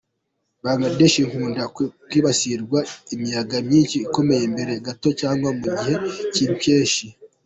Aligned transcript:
Bangladesh 0.63 1.17
ikunda 1.23 1.63
kwibasirwa 2.09 2.79
n’imiyaga 3.05 3.57
myinshi 3.67 3.97
ikomeye 4.05 4.43
mbere 4.53 4.73
gato 4.85 5.07
cyangwa 5.19 5.49
mu 5.57 5.63
gihe 5.75 5.93
cy’impeshyi. 6.33 7.07